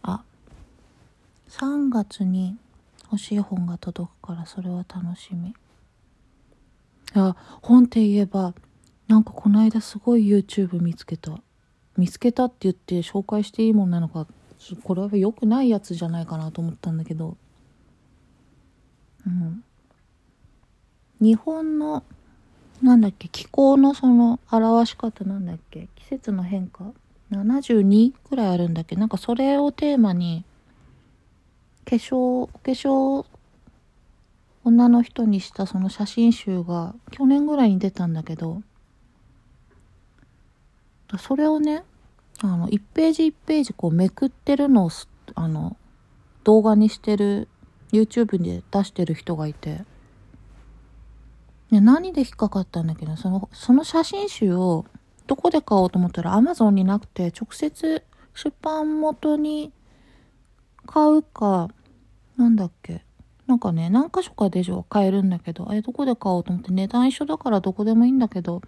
[0.02, 0.22] あ。
[1.50, 2.56] 3月に
[3.04, 5.54] 欲しい本が届くからそれは楽しみ。
[7.14, 8.54] あ本って言えば
[9.06, 11.38] なんかこの間すごい YouTube 見つけた。
[11.98, 14.26] 見つけたって言って紹介していいもんなのか
[14.82, 17.36] これは良くないやつじゃないかなと思ったんだけど。
[19.26, 19.64] うん。
[21.20, 22.02] 日本の
[22.82, 26.92] なんだっけ気候のその表し方なんだっけ季節の変化
[27.30, 30.44] 72くらいあるんだっけなんかそれをテーマに
[31.84, 33.24] 化粧お化粧
[34.64, 38.62] 女の人にしたその写真集が去年ぐらいに出たんだけど
[41.18, 41.84] それをね
[42.40, 44.90] あの1ページ1ページこうめくってるのを
[45.34, 45.76] あの
[46.42, 47.48] 動画にしてる
[47.92, 49.84] YouTube で出してる人がいて。
[51.70, 54.84] ね、何で引っかかったんだけどそのその写真集を
[55.26, 59.72] どこで買おうと思ったら Amazon になくて直接出版元に
[60.84, 61.70] 買うか
[62.36, 63.02] なんだっけ。
[63.46, 68.62] なんかね何箇所かでしょ買えるんだけどあれどこで買おうと思って値段一緒だからどこでもいいんだけど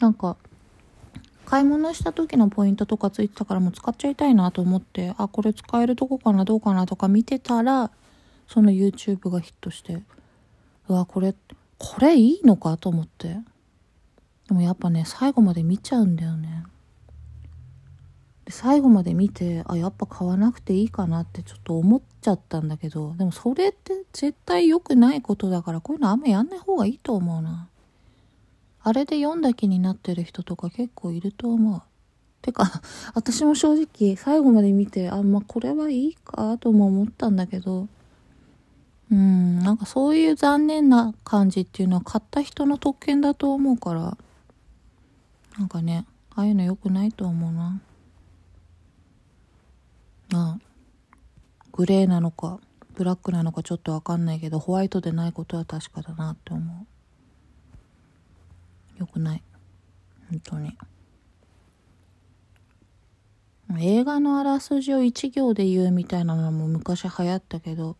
[0.00, 0.36] なんか
[1.46, 7.90] 買い物した時のポイントとかついてたからもう使っちゃいたいなと思ってあこれ使えるとこかなどうかなとか見てたら
[8.52, 10.02] その YouTube がヒットして
[10.88, 11.34] うわこれ
[11.78, 13.38] これいいのかと思って。
[14.48, 16.64] でもやっぱね最後まで見ちゃうんだよね。
[18.44, 27.68] で最後まで見てあやっぱ買わなくていいかなってちょっと思っちゃったんだけどでもそれって絶対良くないことだからこういうのあんまやんない方がいいと思うな。
[28.82, 31.82] あれで読んだ気になってる人とか結構いると思う。
[32.42, 32.82] てか
[33.14, 37.86] 私も正直最後まで見てあんまこれはいいかとも思ったんだけど
[39.10, 44.16] うん、なんかそういう残念な感じっていうのは買った人の特権だと思うから、
[45.58, 47.80] なんかね、ああいうの良くないと思うな。
[50.32, 50.58] ああ
[51.72, 52.60] グレーなのか、
[52.94, 56.86] ブラックなのかちょっとわかんないけど、ホワイトでないことは確かだなって思う。
[58.98, 59.42] 良くない。
[60.30, 60.76] 本当に。
[63.78, 67.96] 映画のあらすじを一行で言うみたいなのも昔流行ったけど、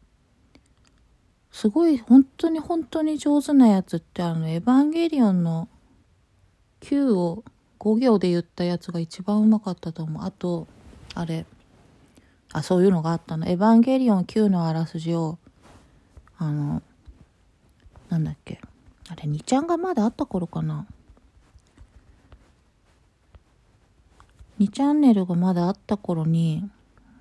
[1.51, 5.69] すごい本当に本当に上手なやつってあのエヴァンゲリオンの
[6.81, 7.45] 9を
[7.79, 10.25] 5行で言ったやつが一番うまかったと思う。
[10.25, 10.67] あと
[11.15, 11.47] あれ。
[12.53, 13.47] あそういうのがあったの。
[13.47, 15.39] エヴァンゲリオン9のあらすじを
[16.39, 16.83] あの
[18.09, 18.61] なんだっけ。
[19.09, 20.87] あれ2ちゃんがまだあった頃かな。
[24.61, 26.69] 2チャンネルがまだあった頃に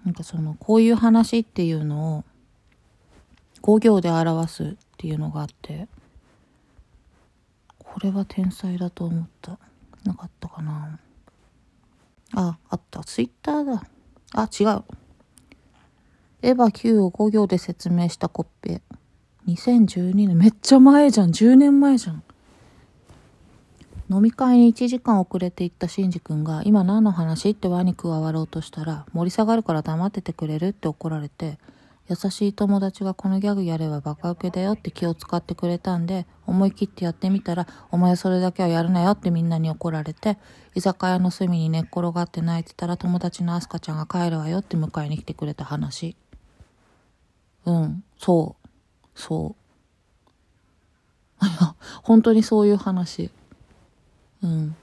[0.03, 2.23] なんかそのこういう話っていうのを
[3.61, 5.87] 5行で表すっていうのがあって
[7.77, 9.57] これは天才だと思った。
[10.05, 10.99] なかったかな。
[12.35, 13.03] ああった。
[13.03, 13.83] ツイッターだ。
[14.33, 14.83] あ違う。
[16.41, 18.81] エヴァ9を5行で説明したコッペ。
[19.47, 20.37] 2012年。
[20.37, 21.31] めっちゃ前じゃん。
[21.31, 22.23] 10年前じゃん。
[24.11, 27.49] 飲み会に1時間遅れて行ったシンジ君が今何の話？
[27.49, 30.67] って輪に加わろうとしたら盛り下がるから黙っててくれる？
[30.67, 31.57] って怒られて
[32.09, 40.39] 優しい友達がこのギャグやればバカウケだよって気を使ってくれたんで、思い切ってやってみたら、お前それだけはやるなよってみんなに怒られて、
[40.73, 46.15] 居酒屋の隅に寝っ転がって泣いてたら友達のアスカちゃんが帰るわよって迎えに来てくれた話。
[47.65, 48.67] うん、そう、
[49.13, 49.55] そ
[51.41, 51.45] う。
[51.45, 53.29] いや、本当にそういう話。
[54.41, 54.75] うん。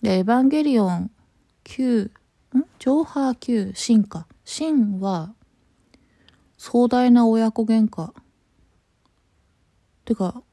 [0.00, 1.10] で、エヴァンゲリオン
[1.64, 2.10] 9、ん？
[2.10, 4.26] ジョーハー9、進化。
[4.44, 5.34] 進は、
[6.64, 8.12] 壮大な親子喧嘩。
[10.04, 10.44] てか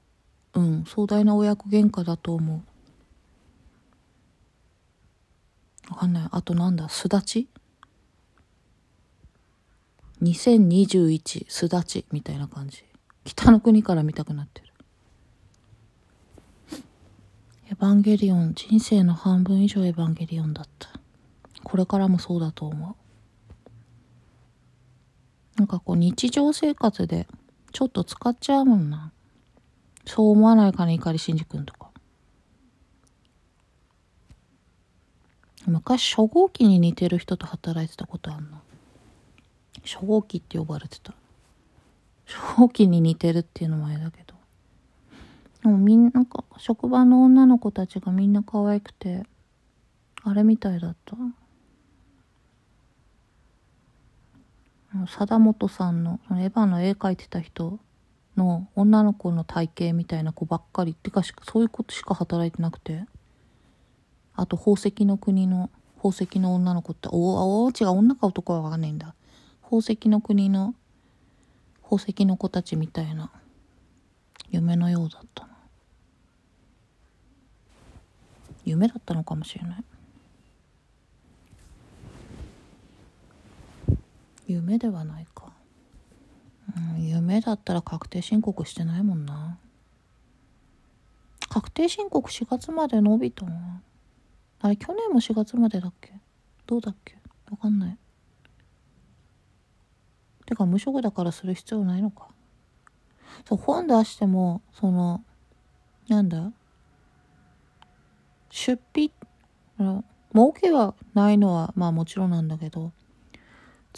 [0.55, 2.63] うん壮大な親子喧嘩だと思
[5.87, 5.91] う。
[5.91, 6.27] わかんない。
[6.31, 6.89] あとなんだ？
[6.89, 7.47] すだち
[10.23, 12.83] ？2021すだちみたいな感じ。
[13.23, 14.73] 北の国から見たくなってる。
[17.69, 20.89] エヴァンゲリオン人生の半分以上エヴァンゲリオンだった。
[21.63, 22.95] これからもそうだと思う。
[25.59, 27.27] なんかこう日常生活で
[27.73, 29.11] ちょっと使っちゃうもんな。
[30.05, 31.89] そう思わないかね、怒りしんじ君とか。
[35.67, 38.61] 昔初号機に似てる人と働いてたことあんの
[39.83, 41.13] 初号機って呼ばれてた
[42.25, 44.33] 初号機に似てるっていうのもあれだけど
[45.63, 49.23] でもみんななんか職場の女の子たちがみんな可愛くて
[50.23, 51.15] あれみたいだった
[55.07, 57.79] 貞本さんのエヴァの絵描いてた人
[58.35, 63.05] の女の子の体型みたいな子ばっかりってかそういうことしか働いてなくて。
[64.39, 69.13] あと宝石の国の宝石の女の子っておお違う女か男は分かんないんだ。
[69.63, 70.75] 宝石の国の
[71.83, 73.31] 宝石の子たちみたいな
[74.49, 75.57] 夢のようだったな。
[78.63, 79.83] 夢だったのかもしれない。
[84.53, 85.53] 夢ではないか、
[86.95, 89.57] うん、夢だったら確定申告してないもんな。
[91.49, 93.81] 確定申告4月まで伸びたな
[94.61, 96.13] あれ去年も4月までだっけ？
[96.67, 97.17] どうだっけ？
[97.49, 97.97] わかんない。
[100.45, 102.27] てか無職だからする必要ないのか。
[103.47, 105.23] そう本出してもその
[106.07, 106.51] なんだ？
[108.51, 109.11] 出費
[110.33, 112.91] 儲けはないのはまあもちろんなんだけど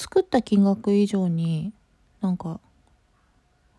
[0.02, 1.74] 作った金額以上に
[2.22, 2.60] なんか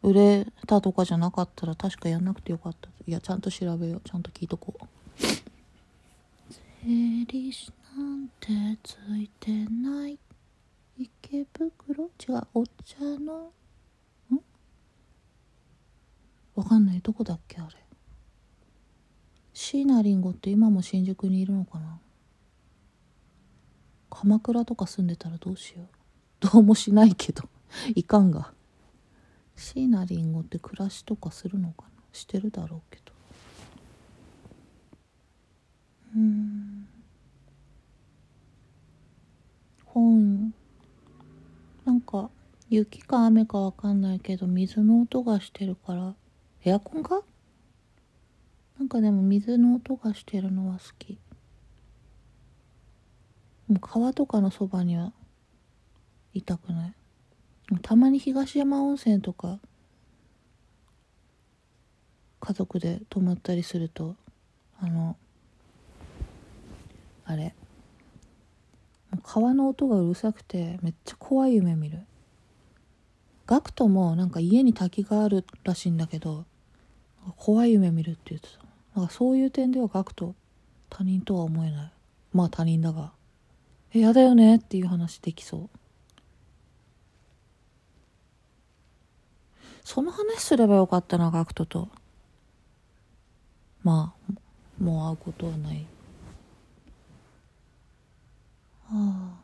[0.04, 2.88] 売れたとかじゃなかったら確かやんなくてよかった。
[3.08, 4.02] いやちゃんと調べよう。
[4.08, 4.84] ちゃんと聞いとこう。
[5.24, 5.42] 整
[7.26, 8.46] 理士なんて
[8.84, 10.16] ついてない
[10.96, 12.04] 池袋？
[12.04, 12.08] 違
[12.38, 13.50] うお茶の？
[14.30, 14.38] ん？
[16.54, 17.00] わかんない。
[17.00, 17.74] どこだっけあれ？
[19.54, 21.98] 椎名林檎って今も新宿にいるのかな？
[24.08, 25.86] 鎌倉とか住んでたらどうしよう。
[26.42, 27.48] どうもしないけど
[27.94, 28.52] いかんが。
[29.54, 32.02] 椎名林檎って暮らしとかするのかな？
[32.12, 33.12] してるだろうけど。
[36.16, 36.88] うん。
[39.84, 40.52] 本。
[41.84, 42.28] なんか
[42.68, 46.14] 雪か雨かわかんないけど水の音がしてるから
[46.64, 47.22] エアコンか？
[48.78, 51.18] なんかでも水の音がしてるのは好き。
[53.68, 55.12] もう川とかのそばには
[56.34, 56.94] いたくない？
[57.82, 59.58] たまに東山温泉とか
[62.40, 64.16] 家族で泊まったりすると
[64.80, 65.16] あの
[67.24, 67.54] あれ
[69.22, 72.00] 川の音がうるさくてめっちゃ怖い夢見る。
[73.46, 76.46] ガクトもなんか家に滝があるらしいんだけど
[77.36, 79.00] 怖い夢見るって言ってた。
[79.00, 80.34] なんかそういう点ではガクト
[80.88, 81.92] 他人とは思えない。
[82.32, 83.12] まあ他人だが。
[83.94, 85.70] え嫌だよねっていう話できそう。
[89.84, 91.88] その話すればよかったなガクトと。
[93.82, 94.32] まあ
[94.82, 95.86] もう会うことはない。
[98.90, 99.38] あ。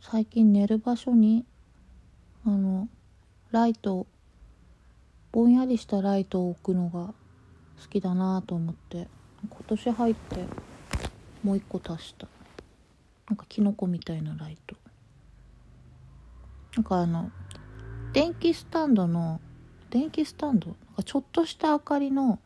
[0.00, 1.44] 最近寝る場所に
[2.44, 2.88] あの
[3.50, 4.06] ライト
[5.32, 7.14] ぼんやりしたライトを置くのが
[7.80, 9.08] 好きだなと思って
[9.48, 10.46] 今年入って
[11.42, 12.26] もう一個足した。
[13.28, 14.79] なんかキノコみたいなライト。
[16.76, 17.30] なんかあの
[18.12, 19.40] 電気スタンドの
[19.90, 20.68] 電気スタンド？
[20.68, 22.38] なんかちょっとした明かりの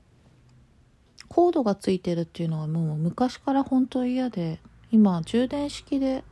[1.29, 4.61] コードがついてるっていうのはもう昔から本当嫌で
[4.91, 6.25] 今充電式で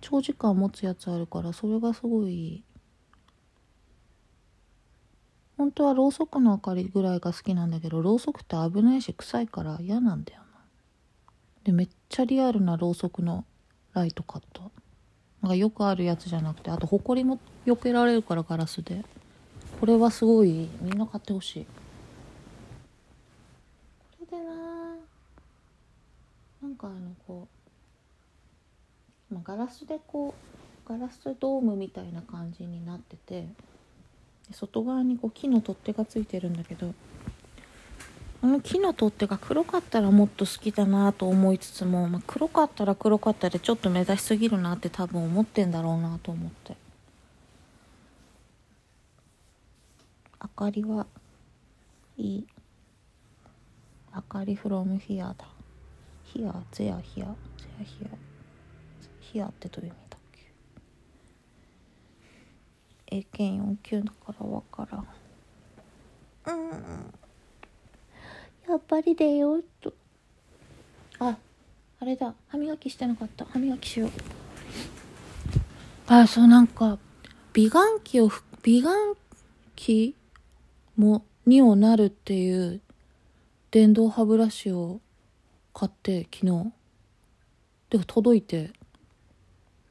[0.00, 2.64] 長時間持つやつあるからそれがすごい
[5.56, 10.46] 本当はろうそくの明かりぐらいが好きなんだけどろうそくって危ないし臭いから嫌なんだよな。
[11.64, 13.44] でめっちゃリアルなろうそくの
[13.92, 14.62] ライト買った
[15.46, 19.04] なんかよくあるやつじゃなくてあとほこりも避けられるからガラスで。
[19.78, 21.66] これはすごいみんな買ってほしい。
[24.18, 24.54] これでな
[26.62, 27.46] なんかあのこ
[29.30, 30.34] う、まあ、ガラスでこ
[30.84, 33.46] うガラスドームみたいな感じになってて
[34.50, 36.92] 外側にこう木の取っ手がついてるんだけど
[38.42, 46.76] あの木の取っ手が黒かったらもっと好きだなと思いつつも、まあ、黒かったら黒かったでちょっと目指しすぎるなって多分思ってんだろうなと思って。
[50.42, 51.06] 明かりは
[52.18, 52.46] いい。
[54.12, 55.34] あかり from here だ。
[56.34, 57.34] here there here there
[57.84, 58.08] here
[59.32, 60.52] here ってどういう意味だっけ？
[63.16, 65.06] 英検4級だからわからん。
[66.46, 67.14] うん。
[68.68, 69.92] やっぱり出ようと。
[71.18, 71.36] あ
[72.00, 72.34] あれだ。
[72.48, 73.44] 歯磨きしてなかった。
[73.44, 74.10] 歯磨きしよう。
[76.08, 76.98] あそうなんか
[77.52, 78.30] 美顔器を
[78.62, 79.16] 美顔
[79.74, 80.14] 器
[80.96, 82.80] もにもなるっていう
[83.70, 85.00] 電動歯ブラシを
[85.72, 86.72] 買って昨日。
[87.90, 88.72] で届いて。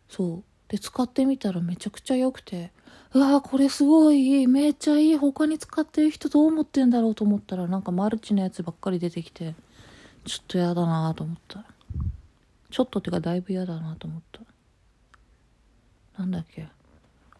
[0.09, 0.43] そう。
[0.67, 2.71] で使ってみたらめちゃくちゃ良くて
[3.15, 9.55] うわーこれすごいいいめっちゃいい他に使ってる人どう思ってんだろうと思ったらなんかマルチのやつばっかり出てきて
[10.25, 11.63] ちょっと嫌だなと思った。
[12.69, 14.41] ちょっとってかだいぶ嫌だなと思った。
[16.19, 16.67] なんだっけ？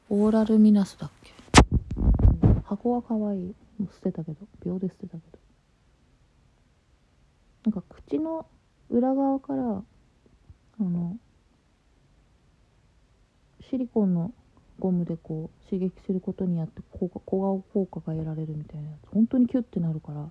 [0.10, 1.34] オーラルミナスだっけ？
[2.64, 3.54] 箱は可愛い。
[3.78, 5.40] もう捨てたけど秒で捨てたけど。
[7.66, 8.46] なんか口の
[8.90, 9.84] 裏側からあ
[10.80, 11.18] の
[13.70, 14.32] シリコンの
[14.80, 19.10] ゴムでこう刺激することによって小顔効果が得られるみたいなやつ。
[19.14, 20.30] 本当にキュッてなるから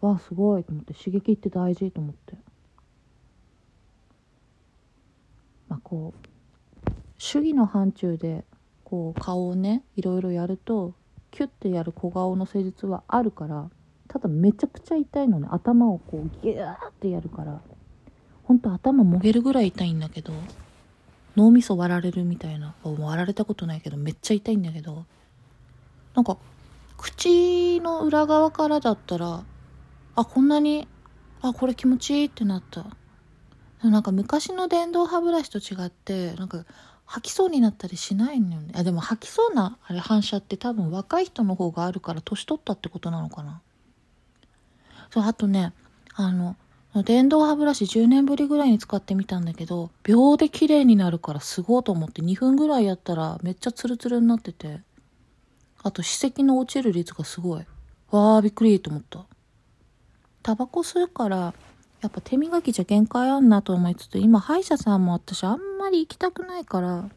[0.00, 2.34] わあすごいと思って刺激って大事と思って。
[5.68, 8.44] まあこう主義の範疇で
[8.84, 10.94] こう顔をねいろいろやると
[11.30, 13.68] キュッてやる小顔の施術はあるから
[14.08, 15.48] ただめちゃくちゃ痛いのね。
[15.50, 17.60] 頭をこうギューってやるから。
[18.44, 20.32] ほんと頭もげるぐらい痛いんだけど。
[21.38, 22.74] 脳みそ割られるみたいな。
[22.82, 25.06] 割られたことないけどめっちゃ痛いんだけど。
[26.14, 26.36] なんか
[26.96, 29.44] 口の裏側からだったら
[30.16, 30.88] あこんなに
[31.40, 32.86] あこれ気持ちいいってなった。
[33.88, 36.64] なんか昔の電動歯ブラシと違ってなんか
[37.06, 38.72] 吐きそうになったりしないのよね。
[38.74, 43.62] あでも吐きそうなあれ反射って多分若い人の方があるから年取ったってことなのかな。
[45.10, 45.72] そうあとね
[46.14, 46.56] あの
[47.02, 54.80] 電動歯ブラシ10年ぶりぐらいに使ってみたんだけど秒で綺麗になるからすごいと思って2分ぐらいやったらめっちゃツルツルになってて
[55.82, 57.60] あと歯石の落ちる率がすごい。
[58.10, 59.26] わーびっくりと思った。
[60.42, 61.54] タバコ吸うから
[62.00, 67.08] やっぱ手磨きじゃ限界あんなと思いつつ今歯医者さんも私あんまり行きたくないから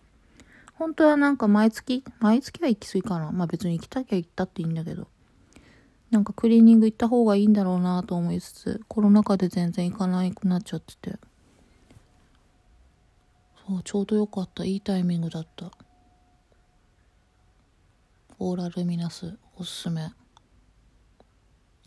[0.75, 3.31] 本当はなんか毎月毎月は行き過ぎかな。
[3.31, 5.07] まあ別に行きたきゃ行ったっていいんだけど。
[6.11, 11.17] なんかクリーニング行った方がいいんだろうなと思いつつコロナ禍で全然行かなくなっちゃってて。
[13.65, 14.65] そうちょうどよかった。
[14.65, 15.71] いいタイミングだった。
[18.39, 20.01] オーラルミナスおすすめ。
[20.01, 20.11] なん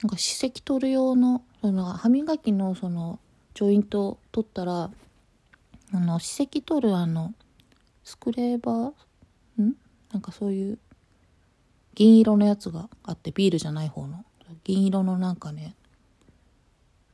[0.09, 3.19] か歯石取る用のその歯磨きのその
[3.55, 4.91] ジョイント取ったら
[5.93, 7.35] あの歯石取るあの
[8.05, 9.63] スクレーバー？
[9.63, 9.75] ん？
[10.13, 10.79] なんかそういう
[11.95, 14.25] 銀色のやつがあってビールじゃない方の。
[14.65, 15.75] 銀色のなんかね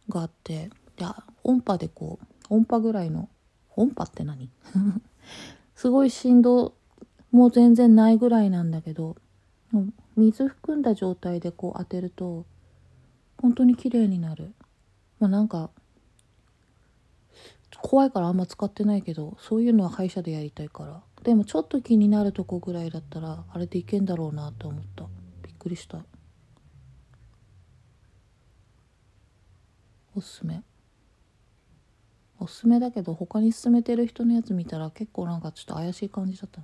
[0.08, 1.06] があってで
[1.42, 3.28] 音波でこう音波ぐらいの
[3.76, 4.50] 音波って何？
[5.74, 6.74] すごい振動
[7.30, 9.16] もう全然ないぐらいなんだけど
[10.16, 12.44] 水含んだ状態でこう当てると
[13.38, 14.52] 本当に綺麗になる。
[15.18, 15.70] まあなんか
[17.82, 21.02] 怖いからあんま使ってないけどそういうのは歯医者でやりたいから。
[21.22, 25.04] でもちょっと気になるとこぐらいだったらあれでいけんだろうなって思った。
[25.42, 25.98] びっくりした。
[30.16, 30.62] おすすめ。
[32.38, 36.62] おすすめだけど他に勧めてる人のやつ見たら結構なんかちょっと怪しい感じだった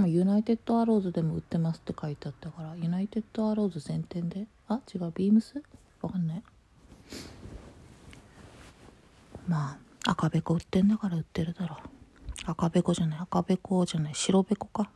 [0.00, 4.46] な、ユナイテッドアローズでも売ってますって書いてあったからユナイテッドアローズ全店で？
[4.66, 5.12] あ違う。
[5.14, 5.62] ビームス
[6.02, 6.42] わかんない。
[9.46, 11.78] まあ赤べこ売ってんだから売ってるだろう。
[12.50, 13.20] 赤べこじゃない？
[13.20, 14.14] 赤べこじゃない？
[14.14, 14.90] 白べこか？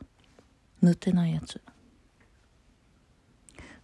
[0.81, 1.61] 塗ってないやつ。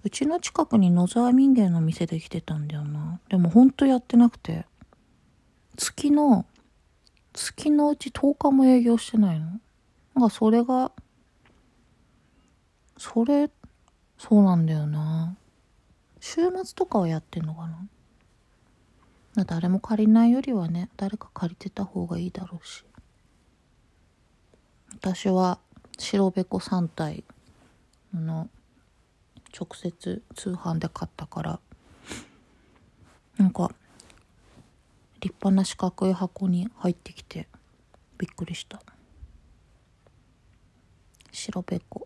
[0.03, 3.19] うちの近くに野沢民芸の店できてたんだよな。
[3.29, 4.65] でもほんとやってなくて。
[5.77, 6.45] 月の
[7.33, 9.45] 月のうち10日も営業してないの。
[10.15, 10.91] なんかそれが
[12.97, 13.49] それ
[14.17, 15.37] そうなんだよな。
[16.19, 17.67] 週末とかはやってんのか
[19.35, 19.45] な？
[19.45, 22.83] 誰も借りないよりはね誰か借りてた方がいいだろうし。
[25.01, 25.59] 私は
[25.97, 27.23] 白べこ3体
[28.13, 28.49] の
[29.57, 31.59] 直接通販で買ったから
[33.37, 33.71] なんか
[35.21, 37.47] 立派な四角い箱に入ってきて
[38.17, 38.81] びっくりした。
[41.31, 42.05] 白べこ。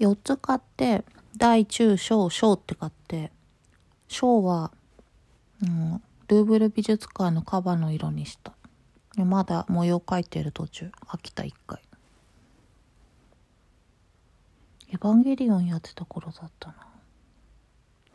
[0.00, 1.04] 4つ買って
[1.36, 3.30] 大中小小って買って
[4.08, 4.72] 小は、
[5.62, 8.54] うん、ルーブル美術館のカバの色にした。
[9.16, 10.90] まだ模様描いてる途中。
[11.06, 11.80] 飽きた一回。
[14.90, 16.74] エヴァンゲリオンやってた頃だったな。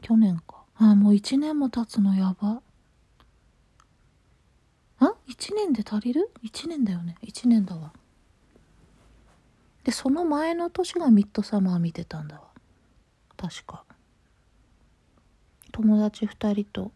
[0.02, 0.64] 去年か。
[0.78, 2.62] あもう1年も経つのやば。
[5.00, 7.16] あ1年で足りる ?1 年だよね。
[7.24, 7.94] 1年だわ。
[9.84, 12.42] でその前の年がミッドサマー見てたんだわ。
[13.38, 13.84] 確か。
[15.72, 16.92] 友達2人と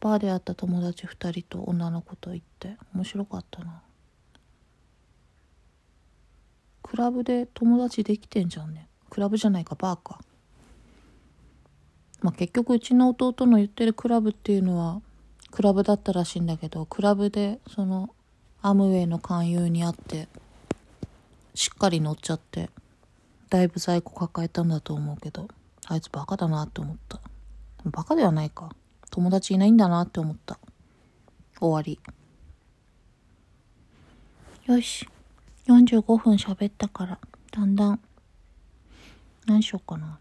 [0.00, 3.82] バーで会った友達2人と女の子と行って面白かったな
[6.82, 10.20] クラブで友達できてんじゃんねクラブじゃないかバーか
[12.20, 15.00] まあ、結局うちの弟の言ってるクラブっていうのは
[15.50, 18.10] クラブだったらしいんだけどクラブでその
[18.60, 20.28] アムウェイの勧誘にあって
[21.54, 22.70] しっかり乗っちゃって
[23.50, 25.48] だいぶ在庫抱えたんだと思うけど
[25.86, 27.20] あいつバカだなって思った
[27.84, 28.74] バカではないか
[29.10, 30.58] 友達いないんだなって思った。
[31.60, 31.98] 終わり。
[34.66, 35.08] よし。
[35.66, 37.18] 45分喋ったから
[37.50, 38.00] だんだん
[39.46, 40.18] 何しようかな。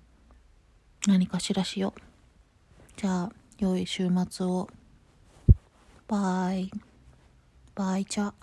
[1.08, 2.02] 何かしらしよう。
[2.98, 4.70] じゃあ良い週末を。
[6.08, 6.72] バイ。
[7.76, 8.34] バイチャ。